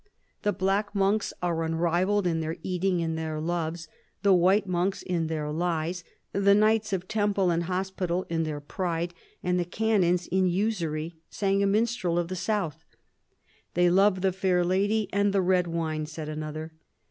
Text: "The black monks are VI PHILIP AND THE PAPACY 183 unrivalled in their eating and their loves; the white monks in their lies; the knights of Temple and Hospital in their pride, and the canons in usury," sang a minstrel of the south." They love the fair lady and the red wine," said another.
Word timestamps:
"The 0.41 0.51
black 0.51 0.95
monks 0.95 1.31
are 1.43 1.53
VI 1.53 1.67
PHILIP 1.67 1.71
AND 1.73 1.73
THE 1.73 1.83
PAPACY 1.85 2.05
183 2.05 2.09
unrivalled 2.09 2.27
in 2.27 2.41
their 2.41 2.73
eating 2.73 3.03
and 3.03 3.17
their 3.19 3.39
loves; 3.39 3.87
the 4.23 4.33
white 4.33 4.65
monks 4.67 5.01
in 5.03 5.27
their 5.27 5.51
lies; 5.51 6.03
the 6.33 6.55
knights 6.55 6.91
of 6.91 7.07
Temple 7.07 7.51
and 7.51 7.63
Hospital 7.65 8.25
in 8.27 8.41
their 8.41 8.59
pride, 8.59 9.13
and 9.43 9.59
the 9.59 9.63
canons 9.63 10.25
in 10.25 10.47
usury," 10.47 11.17
sang 11.29 11.61
a 11.61 11.67
minstrel 11.67 12.17
of 12.17 12.29
the 12.29 12.35
south." 12.35 12.83
They 13.75 13.91
love 13.91 14.21
the 14.21 14.31
fair 14.31 14.65
lady 14.65 15.07
and 15.13 15.33
the 15.33 15.41
red 15.43 15.67
wine," 15.67 16.07
said 16.07 16.29
another. 16.29 16.73